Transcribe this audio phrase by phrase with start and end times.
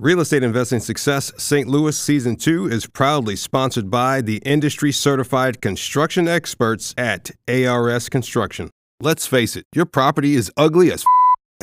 [0.00, 1.68] Real Estate Investing Success St.
[1.68, 8.70] Louis Season 2 is proudly sponsored by the industry certified construction experts at ARS Construction.
[8.98, 11.06] Let's face it, your property is ugly as f-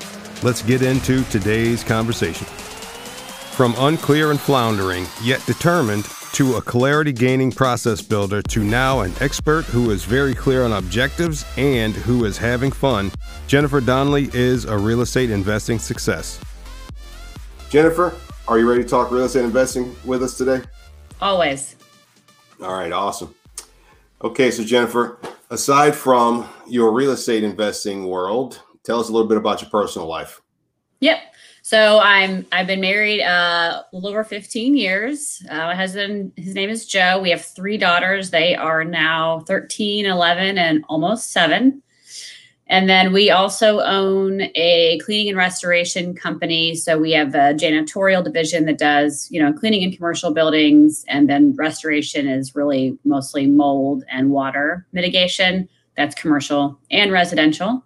[0.42, 2.47] Let's get into today's conversation.
[2.47, 6.05] From unclear and floundering, yet determined,
[6.35, 10.73] to a clarity gaining process builder to now an expert who is very clear on
[10.73, 13.13] objectives and who is having fun,
[13.47, 16.41] Jennifer Donnelly is a real estate investing success.
[17.71, 18.17] Jennifer,
[18.49, 20.61] are you ready to talk real estate investing with us today?
[21.21, 21.77] Always.
[22.61, 23.33] All right, awesome.
[24.21, 29.37] Okay, so Jennifer, aside from your real estate investing world, tell us a little bit
[29.37, 30.41] about your personal life.
[30.99, 31.34] Yep.
[31.67, 35.43] So I'm I've been married uh, a little over 15 years.
[35.48, 37.19] Uh, my husband, his name is Joe.
[37.23, 38.29] We have three daughters.
[38.29, 41.83] They are now 13, 11, and almost seven.
[42.67, 46.75] And then we also own a cleaning and restoration company.
[46.75, 51.31] So we have a janitorial division that does, you know, cleaning in commercial buildings, and
[51.31, 55.67] then restoration is really mostly mold and water mitigation.
[55.97, 57.83] That's commercial and residential.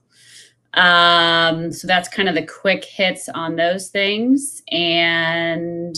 [0.74, 4.62] Um, so that's kind of the quick hits on those things.
[4.70, 5.96] And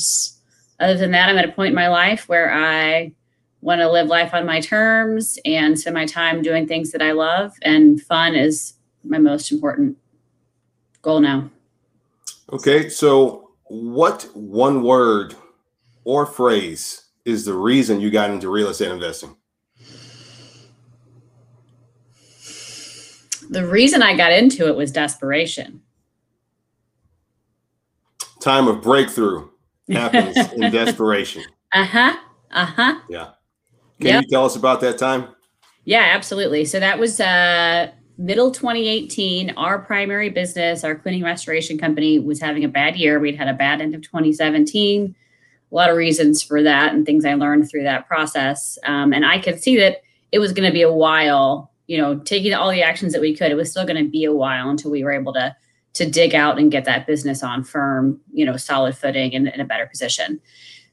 [0.79, 3.13] other than that, I'm at a point in my life where I
[3.61, 7.13] want to live life on my terms and spend my time doing things that I
[7.13, 7.53] love.
[7.63, 9.99] And fun is my most important
[11.03, 11.51] goal now.
[12.53, 12.89] Okay.
[12.89, 15.35] So, what one word
[16.05, 19.37] or phrase is the reason you got into real estate investing?
[23.51, 25.83] The reason I got into it was desperation.
[28.41, 29.49] Time of breakthrough
[29.91, 31.43] happens in desperation.
[31.73, 32.17] Uh huh.
[32.53, 33.01] Uh huh.
[33.09, 33.31] Yeah.
[33.99, 34.23] Can yep.
[34.25, 35.29] you tell us about that time?
[35.85, 36.65] Yeah, absolutely.
[36.65, 39.51] So that was uh, middle 2018.
[39.57, 43.19] Our primary business, our cleaning restoration company, was having a bad year.
[43.19, 45.15] We'd had a bad end of 2017.
[45.71, 48.79] A lot of reasons for that and things I learned through that process.
[48.85, 50.03] Um, and I could see that
[50.33, 53.37] it was going to be a while you know, taking all the actions that we
[53.37, 55.57] could, it was still going to be a while until we were able to
[55.93, 59.61] to dig out and get that business on firm, you know, solid footing and in
[59.61, 60.41] a better position.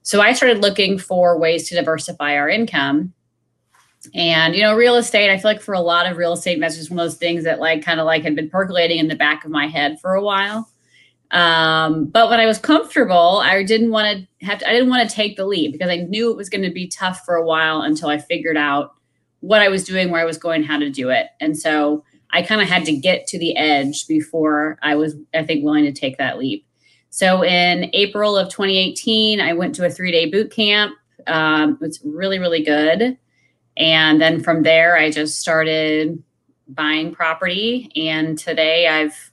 [0.02, 3.14] So I started looking for ways to diversify our income.
[4.16, 6.90] And you know, real estate, I feel like for a lot of real estate investors,
[6.90, 9.46] one of those things that like kind of like had been percolating in the back
[9.46, 10.68] of my head for a while.
[11.30, 15.08] Um, but when I was comfortable, I didn't want to have to, I didn't want
[15.08, 17.46] to take the leap because I knew it was going to be tough for a
[17.46, 18.96] while until I figured out
[19.42, 21.28] what I was doing, where I was going, how to do it.
[21.40, 25.44] And so I kind of had to get to the edge before I was, I
[25.44, 26.66] think, willing to take that leap.
[27.10, 30.94] So in April of 2018, I went to a three day boot camp.
[31.26, 33.18] Um, it was really, really good.
[33.78, 36.22] And then from there, I just started
[36.68, 37.92] buying property.
[37.96, 39.32] And today I've,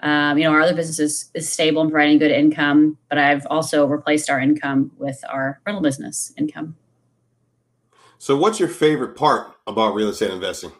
[0.00, 3.46] um, you know, our other business is, is stable and providing good income, but I've
[3.46, 6.76] also replaced our income with our rental business income.
[8.18, 10.72] So, what's your favorite part about real estate investing?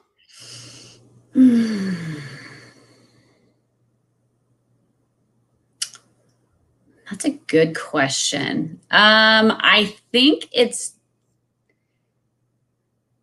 [7.10, 8.81] That's a good question.
[8.91, 10.95] Um, I think it's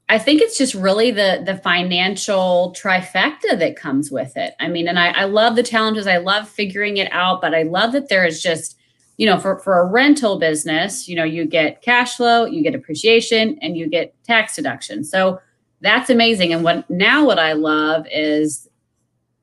[0.07, 4.53] I think it's just really the the financial trifecta that comes with it.
[4.59, 6.07] I mean, and I, I love the challenges.
[6.07, 8.77] I love figuring it out, but I love that there is just
[9.17, 12.75] you know, for, for a rental business, you know, you get cash flow, you get
[12.75, 15.03] appreciation, and you get tax deduction.
[15.03, 15.39] So
[15.81, 16.53] that's amazing.
[16.53, 18.67] And what now what I love is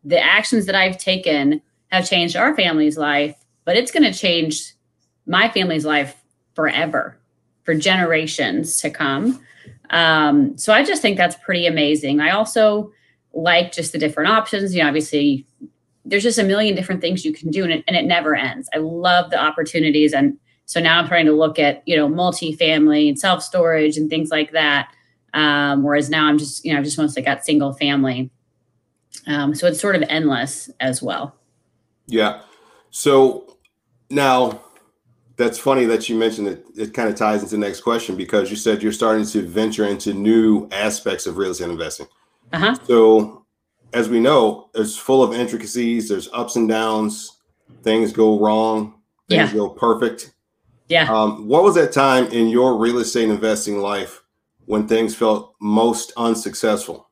[0.05, 4.75] the actions that I've taken have changed our family's life, but it's going to change
[5.27, 6.17] my family's life
[6.55, 7.17] forever,
[7.65, 9.41] for generations to come.
[9.91, 12.21] Um, so I just think that's pretty amazing.
[12.21, 12.93] I also
[13.35, 14.75] like just the different options.
[14.75, 15.47] You know, obviously
[16.05, 18.69] there's just a million different things you can do and it, and it never ends.
[18.75, 20.13] I love the opportunities.
[20.13, 24.31] And so now I'm trying to look at, you know, multi-family and self-storage and things
[24.31, 24.93] like that.
[25.35, 28.31] Um, whereas now I'm just, you know, I've just mostly got single family.
[29.27, 31.37] Um, so it's sort of endless as well.
[32.07, 32.41] Yeah.
[32.91, 33.57] So
[34.11, 34.61] now
[35.37, 36.65] that's funny that you mentioned it.
[36.77, 39.87] It kind of ties into the next question because you said you're starting to venture
[39.87, 42.07] into new aspects of real estate investing.
[42.53, 42.75] Uh-huh.
[42.87, 43.42] So,
[43.93, 46.09] as we know, it's full of intricacies.
[46.09, 47.39] There's ups and downs.
[47.83, 48.95] Things go wrong.
[49.29, 49.59] Things Yeah.
[49.59, 50.33] go perfect.
[50.89, 51.13] Yeah.
[51.13, 54.23] Um, what was that time in your real estate investing life
[54.67, 57.09] when things felt most unsuccessful?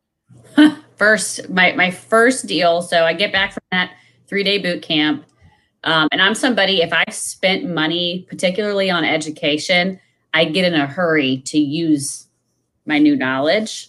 [1.00, 3.91] first my my first deal so i get back from that
[4.29, 5.25] three day boot camp
[5.85, 9.99] um, and i'm somebody if i spent money particularly on education
[10.35, 12.29] i get in a hurry to use
[12.85, 13.88] my new knowledge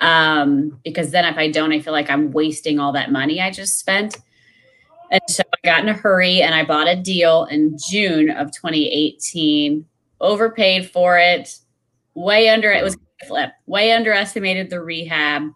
[0.00, 3.50] um, because then if i don't i feel like i'm wasting all that money i
[3.50, 4.18] just spent
[5.10, 8.50] and so i got in a hurry and i bought a deal in june of
[8.52, 9.84] 2018
[10.20, 11.58] overpaid for it
[12.14, 12.96] way under it was
[13.26, 15.50] flip way underestimated the rehab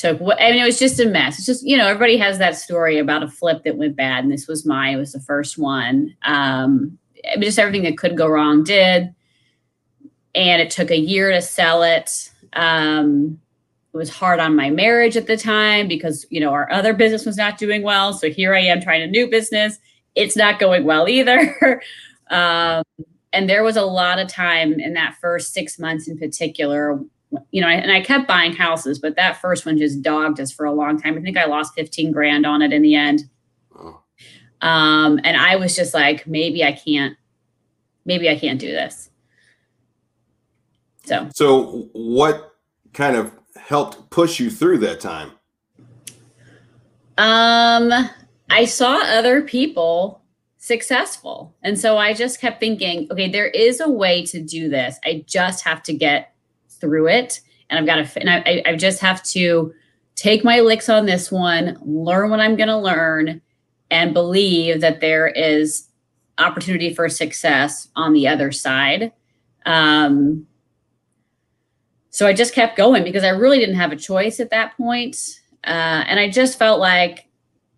[0.00, 1.36] took what I mean, it was just a mess.
[1.36, 4.32] It's just, you know, everybody has that story about a flip that went bad, and
[4.32, 4.94] this was mine.
[4.94, 6.16] It was the first one.
[6.24, 6.98] Um,
[7.38, 9.14] just everything that could go wrong did.
[10.34, 12.30] And it took a year to sell it.
[12.54, 13.40] Um,
[13.92, 17.26] it was hard on my marriage at the time because, you know, our other business
[17.26, 18.12] was not doing well.
[18.12, 19.78] So here I am trying a new business.
[20.14, 21.82] It's not going well either.
[22.30, 22.84] um,
[23.32, 27.00] and there was a lot of time in that first six months in particular
[27.50, 30.66] you know, and I kept buying houses, but that first one just dogged us for
[30.66, 31.16] a long time.
[31.16, 33.28] I think I lost 15 grand on it in the end.
[33.76, 34.00] Oh.
[34.60, 37.16] Um, and I was just like, maybe I can't,
[38.04, 39.10] maybe I can't do this.
[41.04, 42.56] So, So, what
[42.92, 45.32] kind of helped push you through that time?
[47.20, 47.92] um,
[48.48, 50.22] I saw other people
[50.56, 51.54] successful.
[51.62, 54.98] And so I just kept thinking, okay, there is a way to do this.
[55.04, 56.34] I just have to get
[56.68, 57.40] through it.
[57.68, 59.74] And I've got to, and I, I just have to
[60.16, 63.42] take my licks on this one, learn what I'm going to learn,
[63.90, 65.88] and believe that there is
[66.38, 69.12] opportunity for success on the other side.
[69.66, 70.46] Um,
[72.10, 75.40] so I just kept going because I really didn't have a choice at that point.
[75.64, 77.28] Uh, and I just felt like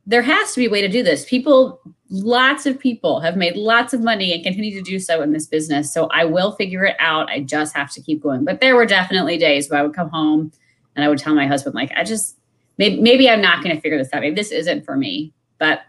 [0.07, 1.25] there has to be a way to do this.
[1.25, 1.81] People,
[2.11, 5.47] lots of people have made lots of money and continue to do so in this
[5.47, 5.93] business.
[5.93, 7.29] So I will figure it out.
[7.29, 8.45] I just have to keep going.
[8.45, 10.51] But there were definitely days where I would come home
[10.97, 12.37] and I would tell my husband, like, I just
[12.79, 14.23] maybe maybe I'm not going to figure this out.
[14.23, 15.33] Maybe this isn't for me.
[15.59, 15.83] But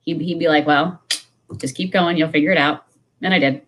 [0.00, 1.00] he, he'd be like, well,
[1.58, 2.16] just keep going.
[2.16, 2.86] You'll figure it out.
[3.22, 3.62] And I did.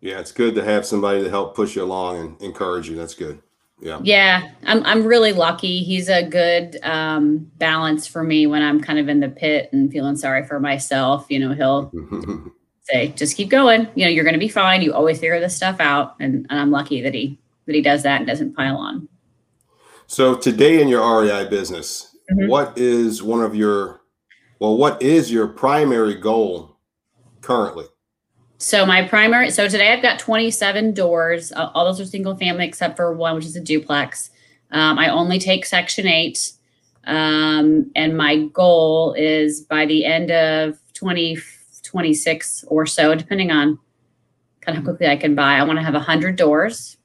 [0.00, 2.96] Yeah, it's good to have somebody to help push you along and encourage you.
[2.96, 3.42] That's good.
[3.80, 4.00] Yeah.
[4.02, 5.82] Yeah, I'm I'm really lucky.
[5.84, 9.90] He's a good um, balance for me when I'm kind of in the pit and
[9.90, 11.26] feeling sorry for myself.
[11.28, 11.92] You know, he'll
[12.82, 13.88] say, "Just keep going.
[13.94, 14.82] You know, you're going to be fine.
[14.82, 18.02] You always figure this stuff out." And, and I'm lucky that he that he does
[18.02, 19.08] that and doesn't pile on.
[20.08, 22.48] so today in your REI business, Mhm.
[22.48, 24.00] what is one of your
[24.58, 26.76] well, what is your primary goal
[27.42, 27.84] currently?
[28.60, 31.52] So my primary, so today I've got 27 doors.
[31.52, 34.30] All those are single family except for one, which is a duplex.
[34.72, 36.52] Um, I only take Section 8.
[37.04, 43.78] Um, and my goal is by the end of 2026 or so, depending on
[44.60, 46.96] kind of how quickly I can buy, I want to have 100 doors.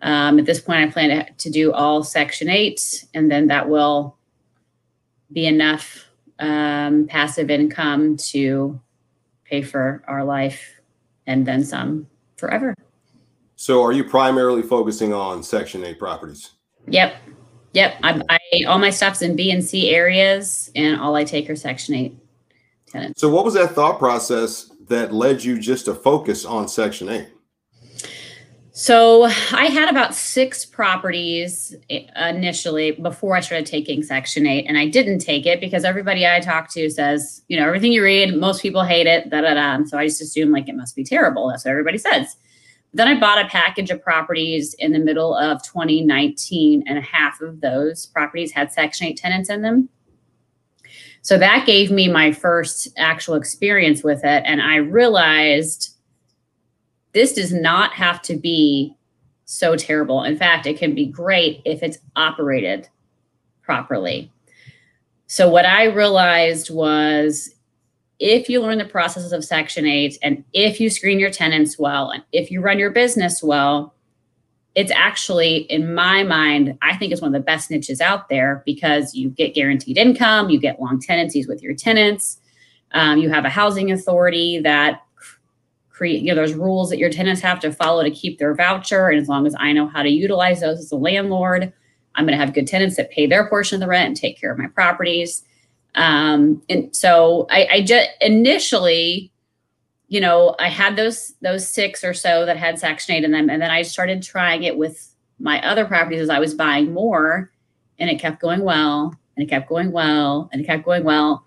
[0.00, 3.68] Um, at this point, I plan to, to do all Section 8, and then that
[3.68, 4.16] will
[5.30, 6.06] be enough
[6.38, 8.80] um, passive income to
[9.48, 10.80] pay for our life
[11.26, 12.74] and then some forever.
[13.56, 16.52] So are you primarily focusing on Section 8 properties?
[16.86, 17.16] Yep.
[17.72, 17.96] Yep.
[18.02, 21.56] I, I all my stuff's in B and C areas and all I take are
[21.56, 22.16] section eight
[22.86, 23.20] tenants.
[23.20, 27.28] So what was that thought process that led you just to focus on Section 8?
[28.78, 34.78] So I had about six properties eh, initially before I started taking Section 8, and
[34.78, 38.36] I didn't take it because everybody I talk to says, you know, everything you read,
[38.36, 39.74] most people hate it, da da da.
[39.74, 41.48] And so I just assumed like it must be terrible.
[41.48, 42.36] That's what everybody says.
[42.94, 47.60] Then I bought a package of properties in the middle of 2019, and half of
[47.60, 49.88] those properties had Section 8 tenants in them.
[51.22, 54.44] So that gave me my first actual experience with it.
[54.46, 55.97] And I realized
[57.12, 58.94] this does not have to be
[59.44, 60.22] so terrible.
[60.24, 62.88] In fact, it can be great if it's operated
[63.62, 64.30] properly.
[65.26, 67.54] So, what I realized was
[68.18, 72.10] if you learn the processes of Section 8 and if you screen your tenants well
[72.10, 73.94] and if you run your business well,
[74.74, 78.62] it's actually, in my mind, I think it's one of the best niches out there
[78.64, 82.40] because you get guaranteed income, you get long tenancies with your tenants,
[82.92, 85.02] um, you have a housing authority that
[85.98, 89.08] create, you know, there's rules that your tenants have to follow to keep their voucher.
[89.08, 91.72] And as long as I know how to utilize those as a landlord,
[92.14, 94.40] I'm going to have good tenants that pay their portion of the rent and take
[94.40, 95.44] care of my properties.
[95.94, 99.32] Um, and so I, I just initially
[100.08, 103.50] you know, I had those those six or so that had Section 8 in them,
[103.50, 107.52] and then I started trying it with my other properties as I was buying more,
[107.98, 111.44] and it kept going well, and it kept going well, and it kept going well.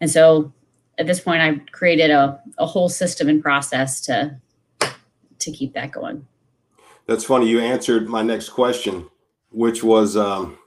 [0.00, 0.52] And so
[0.98, 4.36] at this point I've created a, a whole system and process to
[5.38, 6.26] to keep that going.
[7.06, 7.48] That's funny.
[7.48, 9.08] You answered my next question,
[9.50, 10.58] which was um,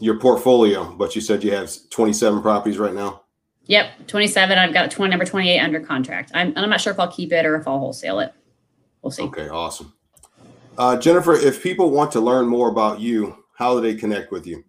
[0.00, 3.22] your portfolio, but you said you have 27 properties right now.
[3.66, 4.58] Yep, 27.
[4.58, 6.30] I've got 20, number 28 under contract.
[6.34, 8.32] I'm, I'm not sure if I'll keep it or if I'll wholesale it.
[9.02, 9.22] We'll see.
[9.24, 9.92] Okay, awesome.
[10.76, 14.46] Uh, Jennifer, if people want to learn more about you, how do they connect with
[14.46, 14.64] you?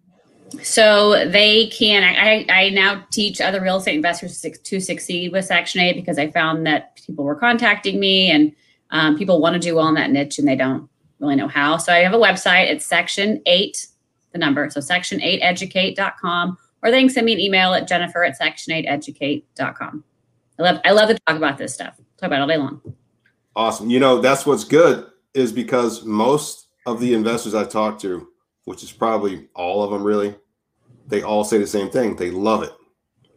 [0.62, 2.02] So they can.
[2.04, 6.30] I, I now teach other real estate investors to succeed with Section 8 because I
[6.30, 8.52] found that people were contacting me and
[8.90, 10.88] um, people want to do well in that niche and they don't
[11.18, 11.76] really know how.
[11.76, 12.70] So I have a website.
[12.70, 13.86] It's Section 8,
[14.32, 14.70] the number.
[14.70, 20.04] So section8educate.com or they can send me an email at jennifer at section8educate.com.
[20.58, 21.96] I love, I love to talk about this stuff.
[22.18, 22.80] Talk about it all day long.
[23.54, 23.90] Awesome.
[23.90, 28.28] You know, that's what's good is because most of the investors I talk to,
[28.66, 30.36] which is probably all of them really,
[31.08, 32.14] they all say the same thing.
[32.14, 32.72] They love it.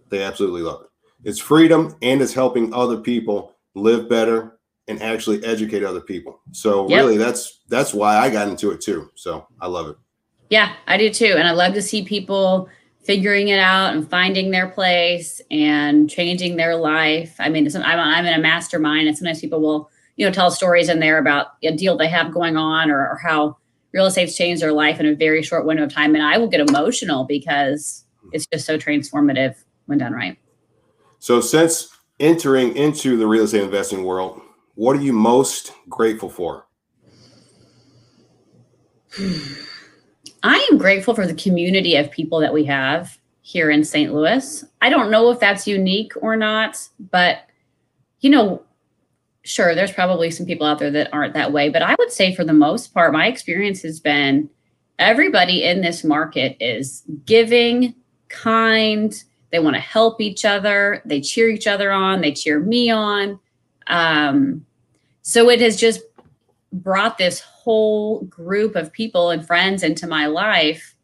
[0.09, 0.87] They absolutely love it.
[1.23, 6.41] It's freedom and it's helping other people live better and actually educate other people.
[6.51, 6.97] So yep.
[6.97, 9.09] really that's that's why I got into it too.
[9.15, 9.95] So I love it.
[10.49, 11.35] Yeah, I do too.
[11.37, 12.67] And I love to see people
[13.03, 17.35] figuring it out and finding their place and changing their life.
[17.39, 20.89] I mean, I'm, I'm in a mastermind, and sometimes people will, you know, tell stories
[20.89, 23.57] in there about a deal they have going on or, or how
[23.91, 26.15] real estate's changed their life in a very short window of time.
[26.15, 29.55] And I will get emotional because it's just so transformative
[29.85, 30.37] when done right.
[31.19, 34.41] So, since entering into the real estate investing world,
[34.75, 36.65] what are you most grateful for?
[40.43, 44.13] I am grateful for the community of people that we have here in St.
[44.13, 44.63] Louis.
[44.81, 47.39] I don't know if that's unique or not, but
[48.21, 48.61] you know,
[49.43, 52.35] sure, there's probably some people out there that aren't that way, but I would say
[52.35, 54.49] for the most part, my experience has been
[54.97, 57.95] everybody in this market is giving,
[58.27, 62.89] kind, they want to help each other, they cheer each other on, they cheer me
[62.89, 63.39] on.
[63.87, 64.65] Um,
[65.21, 66.01] so it has just
[66.71, 70.95] brought this whole group of people and friends into my life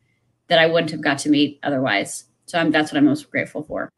[0.48, 2.26] that I wouldn't have got to meet otherwise.
[2.46, 3.92] So I'm, that's what I'm most grateful for.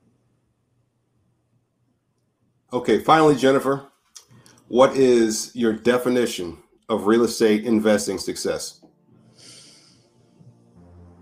[2.71, 3.85] Okay, finally, Jennifer,
[4.67, 6.57] what is your definition
[6.89, 8.81] of real estate investing success?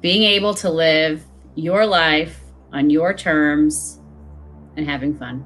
[0.02, 1.24] Being able to live
[1.56, 2.42] your life
[2.74, 4.02] on your terms
[4.76, 5.46] and having fun.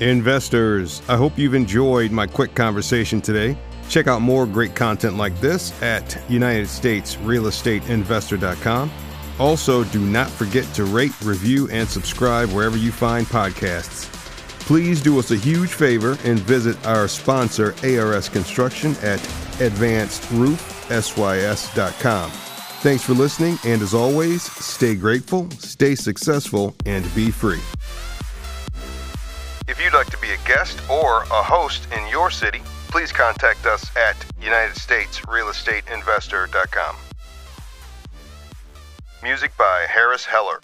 [0.00, 3.56] Investors, I hope you've enjoyed my quick conversation today.
[3.88, 8.90] Check out more great content like this at UnitedStatesRealEstateInvestor.com.
[9.38, 14.10] Also, do not forget to rate, review, and subscribe wherever you find podcasts.
[14.60, 19.18] Please do us a huge favor and visit our sponsor, ARS Construction, at
[19.58, 22.30] advancedroofsys.com.
[22.30, 27.62] Thanks for listening, and as always, stay grateful, stay successful, and be free.
[29.68, 33.64] If you'd like to be a guest or a host in your city, please contact
[33.66, 36.96] us at UnitedStatesRealEstateInvestor.com.
[39.22, 40.60] Music by Harris Heller.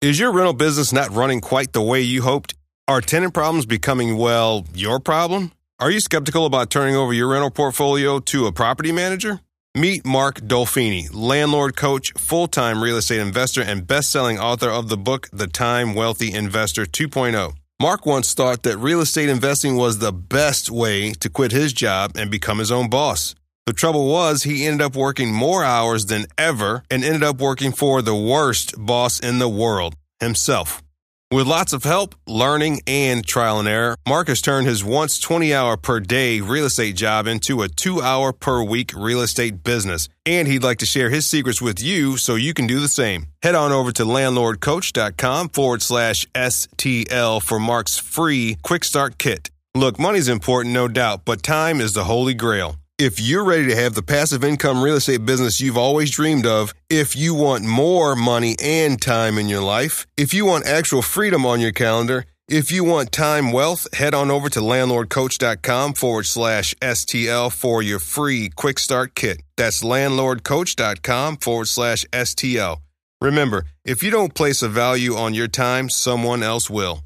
[0.00, 2.54] Is your rental business not running quite the way you hoped?
[2.88, 5.52] Are tenant problems becoming, well, your problem?
[5.78, 9.40] Are you skeptical about turning over your rental portfolio to a property manager?
[9.76, 14.88] Meet Mark Dolfini, landlord coach, full time real estate investor, and best selling author of
[14.88, 17.54] the book, The Time Wealthy Investor 2.0.
[17.80, 22.12] Mark once thought that real estate investing was the best way to quit his job
[22.16, 23.34] and become his own boss.
[23.66, 27.72] The trouble was, he ended up working more hours than ever and ended up working
[27.72, 30.82] for the worst boss in the world, himself.
[31.30, 35.78] With lots of help, learning, and trial and error, Marcus turned his once 20 hour
[35.78, 40.10] per day real estate job into a two hour per week real estate business.
[40.26, 43.28] And he'd like to share his secrets with you so you can do the same.
[43.42, 49.50] Head on over to landlordcoach.com forward slash STL for Mark's free quick start kit.
[49.74, 52.76] Look, money's important, no doubt, but time is the holy grail.
[52.98, 56.72] If you're ready to have the passive income real estate business you've always dreamed of,
[56.88, 61.44] if you want more money and time in your life, if you want actual freedom
[61.44, 66.74] on your calendar, If you want time wealth, head on over to landlordcoach.com forward slash
[66.82, 69.40] STL for your free quick start kit.
[69.56, 72.82] That's landlordcoach.com forward slash STL.
[73.22, 77.04] Remember, if you don't place a value on your time, someone else will.